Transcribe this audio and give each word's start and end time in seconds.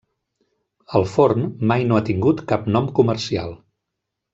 El 1.01 1.05
forn 1.11 1.45
mai 1.73 1.87
no 1.91 2.01
ha 2.01 2.07
tingut 2.11 2.45
cap 2.55 2.69
nom 2.77 2.91
comercial. 3.03 3.59